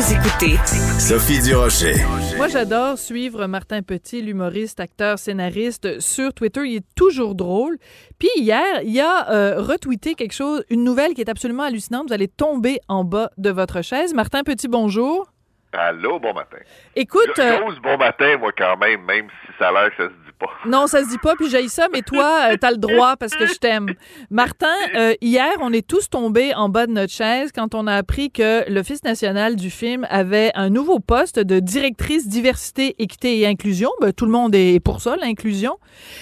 [0.00, 0.56] Vous écoutez
[0.98, 1.92] Sophie Durocher.
[2.38, 6.62] Moi, j'adore suivre Martin Petit, l'humoriste, acteur, scénariste, sur Twitter.
[6.64, 7.76] Il est toujours drôle.
[8.18, 12.08] Puis hier, il a euh, retweeté quelque chose, une nouvelle qui est absolument hallucinante.
[12.08, 14.14] Vous allez tomber en bas de votre chaise.
[14.14, 15.30] Martin Petit, bonjour.
[15.74, 16.56] Allô, bon matin.
[16.96, 20.08] Écoute, euh, J'ose bon matin, moi, quand même, même si ça a l'air que ça
[20.08, 20.48] se dit pas.
[20.66, 23.34] non, ça se dit pas, puis j'ai ça, mais toi, euh, t'as le droit parce
[23.34, 23.86] que je t'aime.
[24.30, 24.66] Martin,
[24.96, 28.30] euh, hier, on est tous tombés en bas de notre chaise quand on a appris
[28.30, 33.90] que l'Office national du film avait un nouveau poste de directrice diversité, équité et inclusion.
[34.00, 35.76] Ben, tout le monde est pour ça, l'inclusion.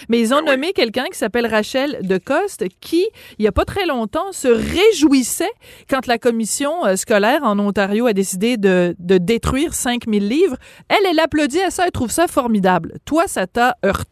[0.08, 0.50] Mais ils ont Ben oui.
[0.50, 3.06] nommé quelqu'un qui s'appelle Rachel Decoste, qui,
[3.38, 5.50] il y a pas très longtemps, se réjouissait
[5.88, 10.56] quand la commission euh, scolaire en Ontario a décidé de, de détruire 5000 livres.
[10.88, 12.94] Elle, elle applaudit à ça, elle trouve ça formidable.
[13.04, 14.07] Toi, ça t'a heurté?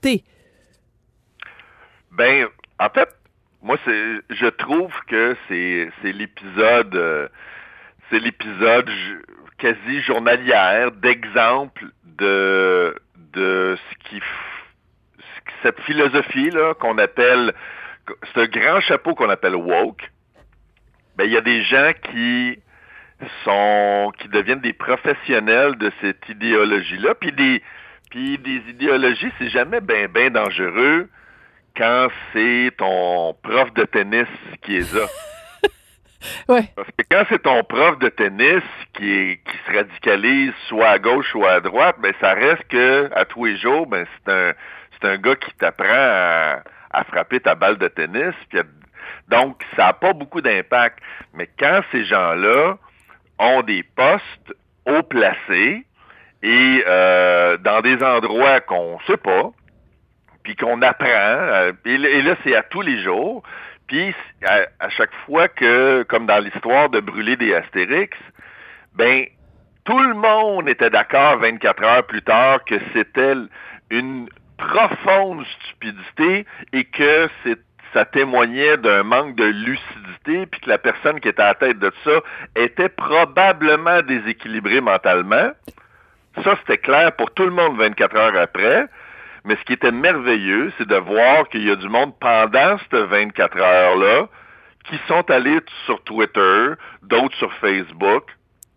[2.13, 2.47] Ben,
[2.79, 3.09] en fait,
[3.63, 7.29] moi, c'est, je trouve que c'est, l'épisode, euh,
[8.09, 9.23] c'est l'épisode ju-
[9.59, 12.95] quasi journalière d'exemple de,
[13.33, 14.21] de ce qui,
[15.19, 17.53] ce cette philosophie là qu'on appelle,
[18.37, 20.11] un grand chapeau qu'on appelle woke.
[21.17, 22.59] Ben, il y a des gens qui
[23.45, 27.63] sont, qui deviennent des professionnels de cette idéologie-là, puis des,
[28.17, 31.07] puis des idéologies, c'est jamais ben ben dangereux
[31.77, 34.29] quand c'est ton prof de tennis
[34.63, 35.07] qui est là.
[36.49, 36.65] Ouais.
[36.75, 38.63] Parce que quand c'est ton prof de tennis
[38.95, 43.11] qui est qui se radicalise soit à gauche soit à droite, ben ça reste que
[43.15, 44.53] à tous les jours, ben c'est un
[44.95, 48.35] c'est un gars qui t'apprend à, à frapper ta balle de tennis.
[48.49, 48.61] puis
[49.29, 50.99] donc ça n'a pas beaucoup d'impact.
[51.35, 52.79] Mais quand ces gens-là
[53.39, 54.55] ont des postes
[54.87, 55.87] haut placés
[56.43, 59.51] et euh, dans des endroits qu'on sait pas,
[60.43, 63.43] puis qu'on apprend, euh, et, là- c'est à tous les jours,
[63.87, 64.15] puis
[64.45, 68.17] à, chaque fois que, comme dans l'histoire de brûler des Astérix,
[68.95, 69.27] ben
[69.85, 73.35] tout le monde était d'accord 24 heures plus tard que c'était
[73.91, 77.29] une profonde stupidité et que
[77.93, 81.79] ça témoignait d'un manque de lucidité, puis que la personne qui était à la tête
[81.79, 82.21] de ça
[82.57, 85.51] était probablement déséquilibrée mentalement.
[86.45, 88.87] Ça, c'était clair pour tout le monde 24 heures après.
[89.45, 92.95] Mais ce qui était merveilleux, c'est de voir qu'il y a du monde pendant cette
[92.95, 94.29] 24 heures-là
[94.89, 96.71] qui sont allés sur Twitter,
[97.03, 98.25] d'autres sur Facebook,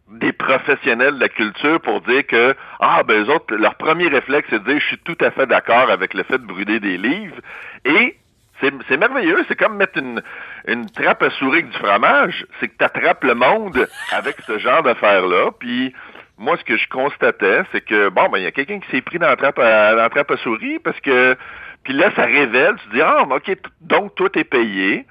[0.10, 4.48] des professionnels de la culture pour dire que, ah, ben, eux autres, leur premier réflexe,
[4.50, 6.98] c'est de dire, je suis tout à fait d'accord avec le fait de brûler des
[6.98, 7.38] livres.
[7.86, 8.16] Et
[8.62, 10.22] c'est c'est merveilleux, c'est comme mettre une,
[10.68, 12.46] une trappe à souris avec du fromage.
[12.60, 15.52] C'est que tu attrapes le monde avec ce genre d'affaires-là.
[15.60, 15.94] Puis
[16.40, 19.02] moi, ce que je constatais, c'est que, bon, ben, il y a quelqu'un qui s'est
[19.02, 21.36] pris dans la trappe à, dans la trappe à souris parce que,
[21.84, 25.06] puis là, ça révèle, tu dis, ah, OK, donc toi, t'es payé.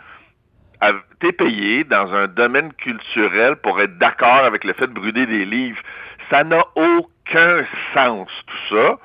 [0.80, 5.26] à- T'es payé dans un domaine culturel pour être d'accord avec le fait de brûler
[5.26, 5.80] des livres.
[6.30, 8.98] Ça n'a aucun sens, tout ça.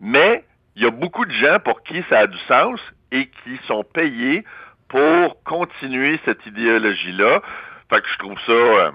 [0.00, 0.44] Mais
[0.76, 2.78] il y a beaucoup de gens pour qui ça a du sens
[3.12, 4.44] et qui sont payés
[4.88, 7.40] pour continuer cette idéologie-là.
[7.88, 8.90] Fait que je trouve ça, euh,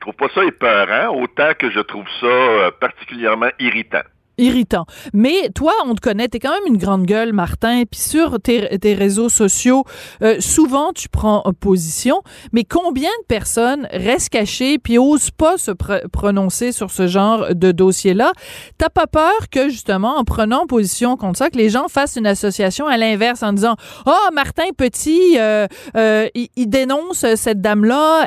[0.00, 4.00] je trouve pas ça épeurant, autant que je trouve ça euh, particulièrement irritant.
[4.40, 4.86] Irritant.
[5.12, 8.94] Mais toi, on te connaît, t'es quand même une grande gueule, Martin, puis sur tes,
[8.94, 9.84] réseaux sociaux,
[10.22, 12.22] euh, souvent tu prends position,
[12.52, 17.54] mais combien de personnes restent cachées puis osent pas se pr- prononcer sur ce genre
[17.54, 18.32] de dossier-là?
[18.78, 22.26] T'as pas peur que, justement, en prenant position contre ça, que les gens fassent une
[22.26, 23.76] association à l'inverse en disant
[24.06, 25.66] «Ah, Martin Petit, euh,
[25.96, 28.26] euh, il, dénonce cette dame-là,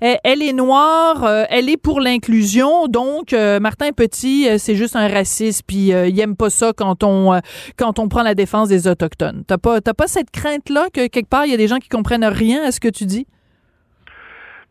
[0.00, 5.49] elle, elle, est noire, elle est pour l'inclusion, donc Martin Petit, c'est juste un raciste,
[5.66, 7.40] puis euh, il aime pas ça quand on euh,
[7.76, 9.44] quand on prend la défense des autochtones.
[9.46, 11.88] T'as pas pas cette crainte là que quelque part il y a des gens qui
[11.88, 13.26] comprennent rien à ce que tu dis?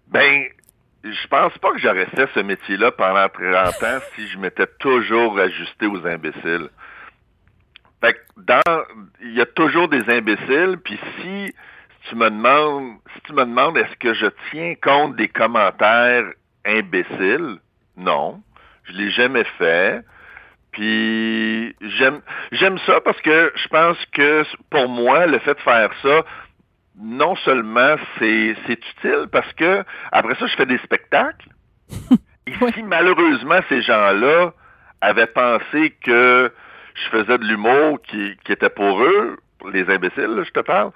[0.08, 0.46] Ben,
[1.04, 5.38] je pense pas que j'aurais fait ce métier-là pendant 30 ans si je m'étais toujours
[5.40, 6.70] ajusté aux imbéciles.
[8.02, 8.20] Fait que
[9.22, 11.54] il y a toujours des imbéciles, puis si
[12.04, 16.26] si tu me demandes, si tu me demandes est-ce que je tiens compte des commentaires
[16.66, 17.58] imbéciles,
[17.98, 18.42] non.
[18.84, 20.04] Je l'ai jamais fait.
[20.80, 22.22] Puis j'aime
[22.54, 26.24] j'aime ça parce que je pense que pour moi, le fait de faire ça,
[26.98, 29.84] non seulement c'est c'est utile parce que
[30.14, 31.50] après ça, je fais des spectacles.
[32.48, 34.54] Et si malheureusement ces gens-là
[35.02, 36.50] avaient pensé que
[36.96, 39.38] je faisais de l'humour qui, qui était pour eux,
[39.74, 40.92] les imbéciles, là, je te parle,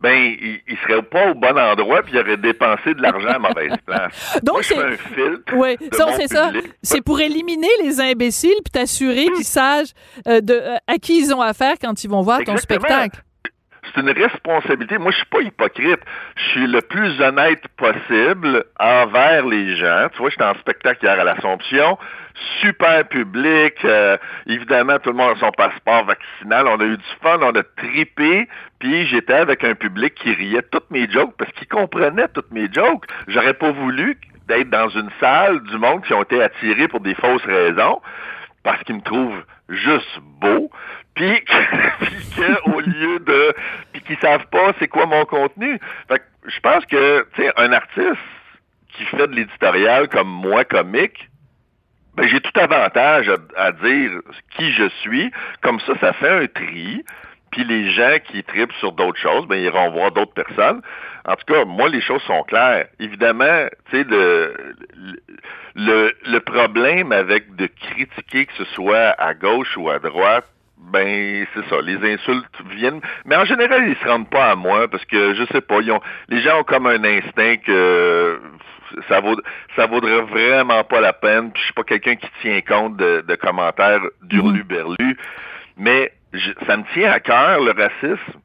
[0.00, 3.38] ben, ils, ils seraient pas au bon endroit puis ils auraient dépensé de l'argent à
[3.38, 4.38] mauvaise place.
[4.42, 5.52] Donc, c'est- un filtre.
[5.54, 6.50] Oui, c'est ça.
[6.82, 9.92] C'est pour éliminer les imbéciles puis t'assurer qu'ils sachent
[10.26, 13.20] euh, de, euh, à qui ils ont affaire quand ils vont voir ton spectacle.
[13.94, 14.98] C'est une responsabilité.
[14.98, 16.00] Moi, je suis pas hypocrite.
[16.36, 20.08] Je suis le plus honnête possible envers les gens.
[20.12, 21.98] Tu vois, j'étais en spectacle hier à l'Assomption.
[22.60, 23.74] Super public.
[23.84, 26.66] euh, évidemment, tout le monde a son passeport vaccinal.
[26.68, 28.48] On a eu du fun, on a tripé.
[28.78, 32.68] Puis j'étais avec un public qui riait toutes mes jokes parce qu'il comprenait toutes mes
[32.72, 33.04] jokes.
[33.26, 37.14] J'aurais pas voulu d'être dans une salle du monde qui ont été attirés pour des
[37.14, 38.00] fausses raisons
[38.62, 40.70] parce qu'ils me trouvent juste beau,
[41.14, 43.54] puis que- puis que, au lieu de
[43.92, 45.78] puis qu'ils savent pas c'est quoi mon contenu.
[46.08, 48.16] Fait que je pense que tu sais un artiste
[48.88, 51.28] qui fait de l'éditorial comme moi comique
[52.18, 54.10] ben, j'ai tout avantage à, dire
[54.56, 55.30] qui je suis.
[55.62, 57.04] Comme ça, ça fait un tri.
[57.52, 60.82] Puis les gens qui tripent sur d'autres choses, ben, ils iront voir d'autres personnes.
[61.24, 62.88] En tout cas, moi, les choses sont claires.
[62.98, 64.52] Évidemment, tu sais, le,
[65.76, 70.44] le problème avec de critiquer que ce soit à gauche ou à droite,
[70.78, 73.00] ben c'est ça, les insultes viennent.
[73.24, 75.90] Mais en général, ils se rendent pas à moi parce que je sais pas, ils
[75.92, 78.40] ont, les gens ont comme un instinct que
[79.08, 79.36] ça vaut,
[79.76, 81.50] ça vaudrait vraiment pas la peine.
[81.52, 85.16] Puis je suis pas quelqu'un qui tient compte de, de commentaires d'urlu-berlu,
[85.76, 88.40] mais je- ça me tient à cœur le racisme.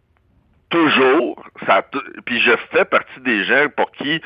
[0.73, 1.83] Toujours, ça,
[2.25, 4.19] puis je fais partie des gens pour qui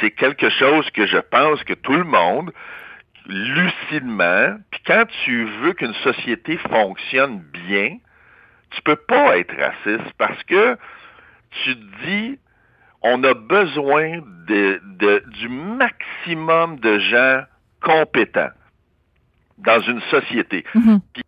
[0.00, 2.50] c'est quelque chose que je pense que tout le monde,
[3.26, 7.98] lucidement, puis quand tu veux qu'une société fonctionne bien,
[8.70, 10.76] tu peux pas être raciste parce que
[11.62, 12.38] tu te dis
[13.02, 17.42] on a besoin de, de- du maximum de gens
[17.82, 18.50] compétents
[19.58, 20.64] dans une société.
[21.12, 21.22] Puis,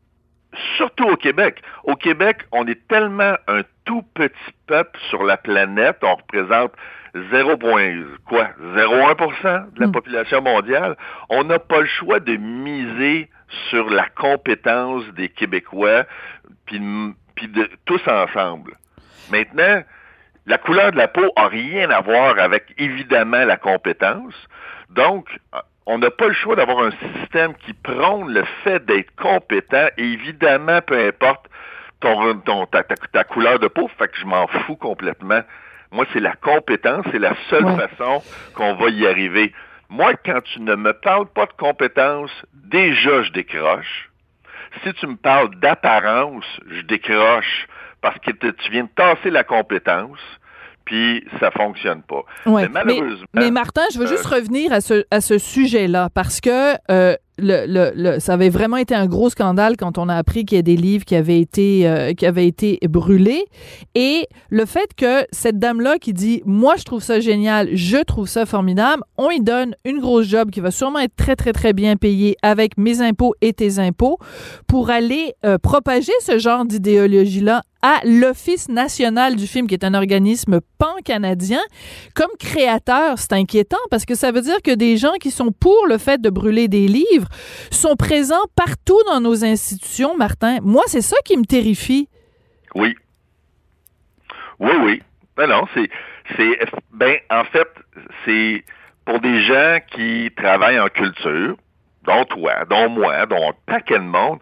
[0.76, 1.62] surtout au Québec.
[1.84, 6.72] Au Québec, on est tellement un tout petit peuple sur la planète, on représente
[7.30, 7.56] 0,
[8.26, 10.96] quoi 0,1% de la population mondiale.
[11.30, 13.30] On n'a pas le choix de miser
[13.70, 16.04] sur la compétence des Québécois,
[16.66, 16.80] puis
[17.38, 18.76] puis de tous ensemble.
[19.30, 19.82] Maintenant,
[20.46, 24.34] la couleur de la peau a rien à voir avec évidemment la compétence.
[24.90, 25.28] Donc,
[25.90, 30.04] on n'a pas le choix d'avoir un système qui prône le fait d'être compétent et
[30.04, 31.46] évidemment, peu importe
[32.00, 35.40] ton, ton- ta, ta- ta couleur de peau, fait que je m'en fous complètement.
[35.90, 37.88] Moi, c'est la compétence, c'est la seule Ouais.
[37.88, 38.22] façon
[38.54, 39.54] qu'on va y arriver.
[39.88, 44.10] Moi, quand tu ne me parles pas de compétence, déjà je décroche.
[44.84, 47.66] Si tu me parles d'apparence, je décroche
[48.02, 50.20] parce que te- tu viens de tasser la compétence,
[50.88, 52.22] puis ça fonctionne pas.
[52.50, 52.62] Ouais.
[52.62, 56.40] Mais malheureusement, Mais Martin, je veux juste euh, revenir à ce, à ce sujet-là parce
[56.40, 60.14] que euh, le, le, le- ça avait vraiment été un gros scandale quand on a
[60.16, 63.44] appris qu'il y a des livres qui avaient été euh, qui avaient été brûlés
[63.94, 68.26] et le fait que cette dame-là qui dit moi je trouve ça génial, je trouve
[68.26, 71.72] ça formidable, on y donne une grosse job qui va sûrement être très très très
[71.74, 74.18] bien payée avec mes impôts et tes impôts
[74.66, 79.94] pour aller euh, propager ce genre d'idéologie-là à l'Office national du film, qui est un
[79.94, 81.60] organisme pan-canadien.
[82.14, 85.86] Comme créateur, c'est inquiétant parce que ça veut dire que des gens qui sont pour
[85.86, 87.28] le fait de brûler des livres
[87.70, 90.58] sont présents partout dans nos institutions, Martin.
[90.62, 92.08] Moi, c'est ça qui me terrifie.
[92.74, 92.96] Oui.
[94.58, 95.02] Oui, oui.
[95.36, 95.88] Ben non, c'est,
[96.92, 97.68] ben, en fait,
[98.24, 98.64] c'est
[99.04, 101.56] pour des gens qui travaillent en culture,
[102.02, 104.40] dont toi, dont moi, dont un paquet de monde,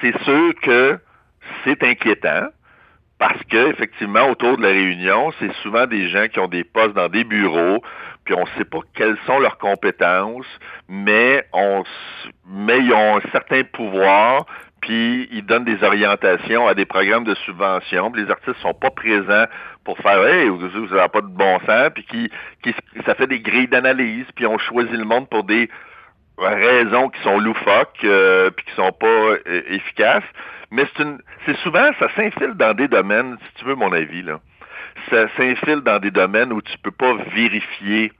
[0.00, 0.98] c'est sûr que
[1.64, 2.48] c'est inquiétant
[3.26, 6.92] parce que, effectivement, autour de la réunion, c'est souvent des gens qui ont des postes
[6.92, 7.82] dans des bureaux,
[8.22, 10.44] puis on ne sait pas quelles sont leurs compétences,
[10.90, 11.84] mais on,
[12.46, 14.44] mais ils ont un certain pouvoir,
[14.82, 18.90] puis ils donnent des orientations à des programmes de subvention, puis les artistes sont pas
[18.90, 19.46] présents
[19.84, 22.30] pour faire hey, vous n'avez pas de bon sens, puis qui,
[22.62, 22.74] qui
[23.06, 25.70] ça fait des grilles d'analyse, puis on choisit le monde pour des
[26.38, 30.24] raisons qui sont loufoques, euh, puis qui sont pas euh, efficaces.
[30.70, 30.86] Mais
[31.46, 34.40] c'est souvent ça s'infile dans des domaines, si tu veux mon avis là,
[35.10, 38.12] ça s'infile dans des domaines où tu peux pas vérifier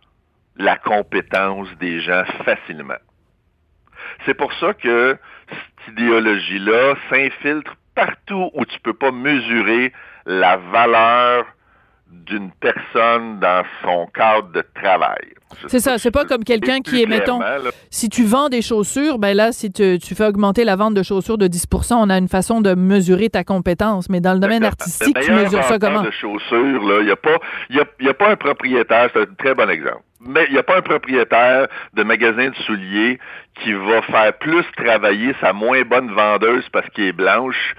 [0.56, 2.98] la compétence des gens facilement.
[4.24, 5.16] C'est pour ça que
[5.48, 9.92] cette idéologie-là s'infiltre partout où tu peux pas mesurer
[10.26, 11.46] la valeur
[12.08, 15.34] d'une personne dans son cadre de travail.
[15.68, 17.58] C'est ça, c'est pas comme quelqu'un qui est, mettons, là.
[17.90, 21.02] si tu vends des chaussures, ben là, si tu, tu fais augmenter la vente de
[21.02, 24.08] chaussures de 10% on a une façon de mesurer ta compétence.
[24.08, 26.02] Mais dans le domaine artistique, tu mesures ça comment?
[26.02, 27.38] de chaussures, là, il n'y a, pas-
[27.70, 30.58] y a, y a pas un propriétaire, c'est un très bon exemple, mais il n'y
[30.58, 33.18] a pas un propriétaire de magasin de souliers
[33.62, 37.74] qui va faire plus travailler sa moins bonne vendeuse parce qu'elle est blanche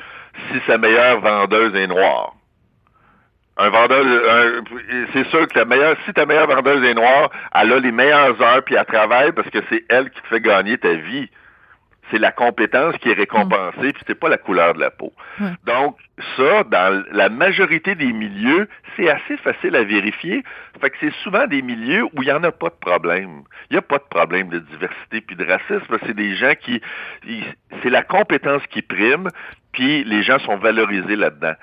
[0.51, 2.34] si sa meilleure vendeuse est noire.
[3.57, 4.63] Un vendeur, un-
[5.13, 8.41] c'est sûr que la meilleure, si ta meilleure vendeuse est noire, elle a les meilleures
[8.41, 11.29] heures puis elle travaille parce que c'est elle qui te fait gagner ta vie.
[12.11, 15.11] C'est la compétence qui est récompensée puis c'est pas la couleur de la peau.
[15.65, 15.97] Donc
[16.37, 20.43] ça, dans la majorité des milieux, c'est assez facile à vérifier.
[20.81, 23.41] Fait que c'est souvent des milieux où il n'y en a pas de problème.
[23.69, 25.97] Il n'y a pas de problème de diversité puis de racisme.
[26.05, 26.79] C'est des gens qui,
[27.25, 27.43] ils-
[27.81, 29.29] c'est la compétence qui prime,
[29.71, 31.53] puis les gens sont valorisés là-dedans.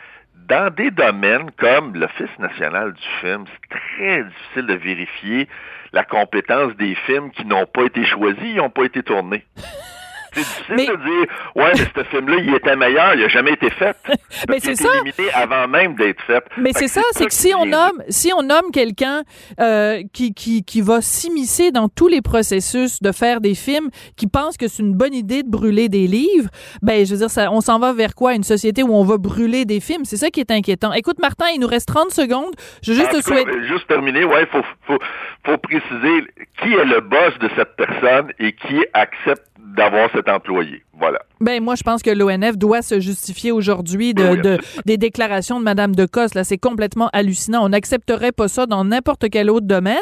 [0.48, 5.48] Dans des domaines comme l'Office national du film, c'est très difficile de vérifier
[5.92, 9.44] la compétence des films qui n'ont pas été choisis, ils n'ont pas été tournés.
[10.32, 13.52] C'est difficile Mais- de dire, ouais, mais ce film-là, il était meilleur, il n'a jamais
[13.52, 13.96] été fait.
[14.48, 14.88] Mais c'est ça.
[15.34, 16.42] avant même d'être fait.
[16.56, 19.22] Mais c'est ça, c'est que si on nomme, si on nomme quelqu'un
[19.60, 24.26] euh, qui, qui, qui va s'immiscer dans tous les processus de faire des films, qui
[24.26, 26.48] pense que c'est une bonne idée de brûler des livres,
[26.82, 28.34] ben je veux dire, ça, on s'en va vers quoi?
[28.34, 30.04] Une société où on va brûler des films?
[30.04, 30.92] C'est ça qui est inquiétant.
[30.92, 32.54] Écoute, Martin, il nous reste 30 secondes.
[32.82, 33.50] Je veux juste te souhaiter.
[33.68, 34.98] juste terminer, ouais, faut, faut,
[35.44, 36.24] faut préciser
[36.62, 39.42] qui est le boss de cette personne et qui accepte
[39.76, 40.84] d'avoir employé.
[40.98, 41.20] Voilà.
[41.40, 45.94] Ben moi, je pense que l'ONF doit se justifier aujourd'hui de, des déclarations de Madame
[45.94, 46.34] de Cosse.
[46.34, 47.64] Là, c'est complètement hallucinant.
[47.64, 49.96] On n'accepterait pas ça dans n'importe quel autre domaine.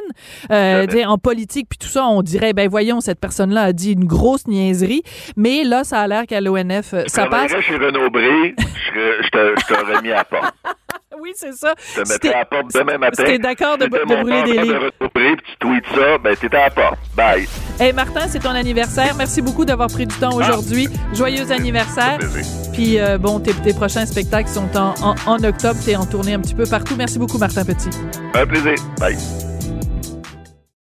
[0.51, 4.05] Euh, en politique puis tout ça, on dirait ben voyons, cette personne-là a dit une
[4.05, 5.03] grosse niaiserie.
[5.37, 7.53] Mais là, ça a l'air qu'à l'ONF, euh, ça passe.
[7.61, 10.55] chez Renaud Bré, je, te- je t'aurais mis à porte.
[11.21, 11.75] Oui, c'est ça.
[11.97, 13.23] Je te t'es- à la porte demain matin.
[13.25, 14.91] t'es d'accord de, Tu de brûler des livres.
[15.15, 16.99] Puis tu tweets ça, ben t'étais à la porte.
[17.15, 17.47] Bye.
[17.79, 19.15] Hey Martin, c'est ton anniversaire.
[19.17, 20.89] Merci beaucoup d'avoir pris du temps aujourd'hui.
[21.15, 22.19] Joyeux anniversaire.
[22.73, 25.79] Puis euh, bon, tes, tes prochains spectacles sont en, en, en octobre.
[25.85, 26.95] T'es en tournée un petit peu partout.
[26.97, 27.91] Merci beaucoup, Martin Petit.
[28.35, 28.75] Un plaisir.
[28.99, 29.50] Bye.